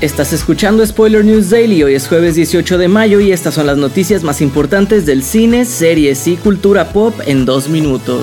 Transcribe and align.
Estás 0.00 0.32
escuchando 0.32 0.86
Spoiler 0.86 1.24
News 1.24 1.50
Daily, 1.50 1.82
hoy 1.82 1.94
es 1.94 2.06
jueves 2.06 2.36
18 2.36 2.78
de 2.78 2.86
mayo 2.86 3.18
y 3.18 3.32
estas 3.32 3.54
son 3.54 3.66
las 3.66 3.78
noticias 3.78 4.22
más 4.22 4.40
importantes 4.40 5.06
del 5.06 5.24
cine, 5.24 5.64
series 5.64 6.28
y 6.28 6.36
cultura 6.36 6.92
pop 6.92 7.14
en 7.26 7.44
dos 7.44 7.68
minutos. 7.68 8.22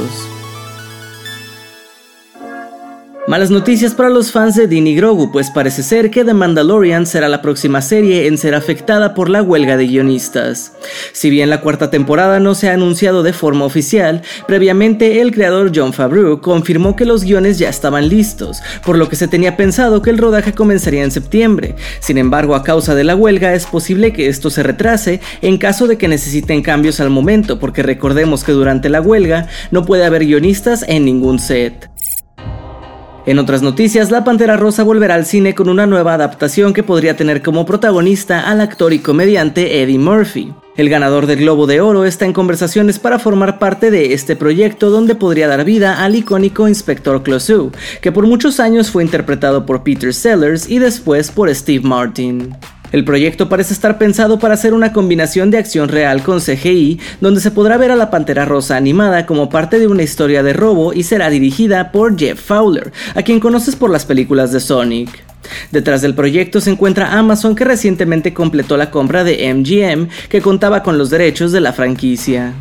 Malas 3.28 3.50
noticias 3.50 3.96
para 3.96 4.12
los 4.12 4.32
fans 4.32 4.54
de 4.54 4.68
Dini 4.68 4.96
Grogu, 4.96 5.32
pues 5.32 5.50
parece 5.50 5.82
ser 5.82 6.12
que 6.12 6.24
The 6.24 6.36
Mandalorian 6.36 7.08
será 7.08 7.28
la 7.28 7.42
próxima 7.42 7.82
serie 7.82 8.28
en 8.28 8.38
ser 8.38 8.54
afectada 8.54 9.16
por 9.16 9.32
la 9.32 9.42
huelga 9.42 9.78
de 9.78 9.88
guionistas. 9.88 10.74
Si 11.12 11.32
bien 11.32 11.50
la 11.50 11.62
cuarta 11.62 11.90
temporada 11.90 12.40
no 12.40 12.54
se 12.54 12.70
ha 12.70 12.74
anunciado 12.74 13.24
de 13.24 13.34
forma 13.34 13.66
oficial, 13.66 14.22
previamente 14.48 15.22
el 15.22 15.32
creador 15.32 15.72
John 15.74 15.92
Favreau 15.92 16.40
confirmó 16.40 16.96
que 16.96 17.06
los 17.06 17.24
guiones 17.24 17.58
ya 17.58 17.68
estaban 17.68 18.10
listos, 18.10 18.60
por 18.86 18.96
lo 18.96 19.10
que 19.10 19.16
se 19.16 19.28
tenía 19.28 19.58
pensado 19.58 20.04
que 20.04 20.12
el 20.12 20.20
rodaje 20.20 20.54
comenzaría 20.54 21.04
en 21.04 21.10
septiembre. 21.10 21.76
Sin 22.02 22.20
embargo, 22.20 22.54
a 22.54 22.62
causa 22.62 22.94
de 22.94 23.06
la 23.06 23.16
huelga 23.16 23.56
es 23.56 23.66
posible 23.66 24.14
que 24.14 24.28
esto 24.28 24.52
se 24.52 24.62
retrase 24.62 25.20
en 25.42 25.58
caso 25.58 25.88
de 25.88 25.98
que 25.98 26.08
necesiten 26.08 26.62
cambios 26.62 27.00
al 27.00 27.10
momento, 27.10 27.58
porque 27.58 27.82
recordemos 27.82 28.44
que 28.44 28.52
durante 28.52 28.88
la 28.88 29.02
huelga 29.02 29.48
no 29.72 29.84
puede 29.84 30.06
haber 30.06 30.26
guionistas 30.26 30.86
en 30.88 31.06
ningún 31.06 31.40
set. 31.40 31.95
En 33.26 33.40
otras 33.40 33.64
noticias, 33.64 34.12
La 34.12 34.24
Pantera 34.24 34.56
Rosa 34.56 34.84
volverá 34.84 35.16
al 35.16 35.26
cine 35.26 35.56
con 35.56 35.68
una 35.68 35.88
nueva 35.88 36.14
adaptación 36.14 36.74
que 36.74 36.84
podría 36.84 37.18
tener 37.18 37.42
como 37.42 37.66
protagonista 37.66 38.42
al 38.42 38.62
actor 38.62 38.94
y 38.94 39.00
comediante 39.00 39.82
Eddie 39.82 39.98
Murphy. 39.98 40.54
El 40.78 40.90
ganador 40.90 41.26
del 41.26 41.40
Globo 41.40 41.66
de 41.66 41.82
Oro 41.82 42.06
está 42.06 42.26
en 42.26 42.34
conversaciones 42.34 43.00
para 43.00 43.18
formar 43.18 43.58
parte 43.58 43.90
de 43.90 44.14
este 44.14 44.36
proyecto 44.36 44.92
donde 44.92 45.16
podría 45.16 45.48
dar 45.48 45.66
vida 45.66 46.04
al 46.04 46.16
icónico 46.16 46.68
Inspector 46.68 47.24
Clouseau, 47.24 47.72
que 48.00 48.12
por 48.12 48.28
muchos 48.28 48.60
años 48.60 48.92
fue 48.92 49.04
interpretado 49.04 49.66
por 49.66 49.82
Peter 49.82 50.14
Sellers 50.14 50.70
y 50.70 50.78
después 50.78 51.32
por 51.32 51.54
Steve 51.56 51.88
Martin. 51.88 52.56
El 52.96 53.04
proyecto 53.04 53.50
parece 53.50 53.74
estar 53.74 53.98
pensado 53.98 54.40
para 54.40 54.54
hacer 54.54 54.74
una 54.74 54.94
combinación 54.94 55.52
de 55.52 55.58
acción 55.58 55.90
real 55.90 56.24
con 56.24 56.40
CGI, 56.40 56.98
donde 57.20 57.42
se 57.42 57.52
podrá 57.52 57.76
ver 57.76 57.92
a 57.92 57.98
la 57.98 58.10
Pantera 58.10 58.46
Rosa 58.46 58.78
animada 58.78 59.26
como 59.26 59.50
parte 59.50 59.80
de 59.80 59.88
una 59.88 60.04
historia 60.04 60.44
de 60.44 60.54
robo 60.54 60.94
y 60.94 61.04
será 61.04 61.30
dirigida 61.30 61.92
por 61.92 62.18
Jeff 62.18 62.40
Fowler, 62.40 62.94
a 63.14 63.22
quien 63.22 63.42
conoces 63.42 63.76
por 63.76 63.90
las 63.90 64.06
películas 64.06 64.54
de 64.54 64.62
Sonic. 64.62 65.10
Detrás 65.74 66.04
del 66.04 66.16
proyecto 66.16 66.62
se 66.62 66.72
encuentra 66.72 67.20
Amazon 67.20 67.54
que 67.54 67.66
recientemente 67.66 68.34
completó 68.34 68.78
la 68.78 68.92
compra 68.92 69.26
de 69.26 69.54
MGM 69.54 70.08
que 70.30 70.40
contaba 70.40 70.82
con 70.82 70.98
los 70.98 71.10
derechos 71.10 71.52
de 71.52 71.60
la 71.60 71.74
franquicia. 71.74 72.54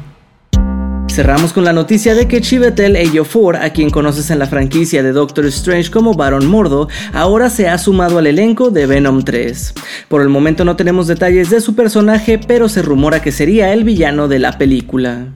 Cerramos 1.15 1.53
con 1.53 1.63
la 1.63 1.73
noticia 1.73 2.13
de 2.17 2.27
que 2.27 2.41
Chivetel 2.41 2.97
Ejiofor, 2.97 3.55
a 3.55 3.71
quien 3.71 3.89
conoces 3.89 4.33
en 4.33 4.41
la 4.41 4.49
franquicia 4.49 5.01
de 5.01 5.13
Doctor 5.13 5.47
Strange 5.47 5.89
como 5.89 6.15
Baron 6.15 6.45
Mordo, 6.47 6.89
ahora 7.13 7.51
se 7.51 7.69
ha 7.69 7.79
sumado 7.79 8.19
al 8.19 8.27
elenco 8.27 8.73
de 8.73 8.87
Venom 8.87 9.23
3. 9.23 9.75
Por 10.09 10.23
el 10.23 10.29
momento 10.29 10.65
no 10.65 10.75
tenemos 10.75 11.07
detalles 11.07 11.51
de 11.51 11.61
su 11.61 11.77
personaje, 11.77 12.41
pero 12.45 12.69
se 12.69 12.83
rumora 12.83 13.23
que 13.23 13.31
sería 13.31 13.73
el 13.73 13.85
villano 13.85 14.27
de 14.27 14.41
la 14.41 14.59
película. 14.59 15.29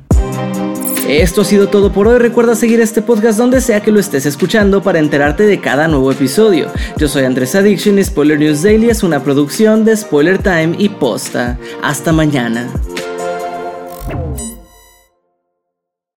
Esto 1.09 1.43
ha 1.43 1.45
sido 1.45 1.69
todo 1.69 1.93
por 1.93 2.09
hoy. 2.09 2.19
Recuerda 2.19 2.57
seguir 2.57 2.81
este 2.81 3.01
podcast 3.01 3.39
donde 3.39 3.61
sea 3.61 3.81
que 3.81 3.93
lo 3.93 4.01
estés 4.01 4.27
escuchando 4.27 4.83
para 4.83 4.99
enterarte 4.99 5.45
de 5.45 5.61
cada 5.61 5.87
nuevo 5.87 6.11
episodio. 6.11 6.67
Yo 6.97 7.07
soy 7.07 7.23
Andrés 7.23 7.55
Addiction 7.55 8.01
y 8.01 8.05
Spoiler 8.05 8.41
News 8.41 8.65
Daily 8.65 8.91
es 8.91 9.05
una 9.05 9.23
producción 9.23 9.85
de 9.85 9.97
Spoiler 9.97 10.39
Time 10.39 10.75
y 10.77 10.89
Posta. 10.89 11.57
Hasta 11.85 12.13
mañana. 12.13 12.69